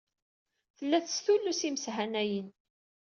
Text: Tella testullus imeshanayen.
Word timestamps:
Tella 0.77 0.99
testullus 1.05 1.61
imeshanayen. 1.67 2.47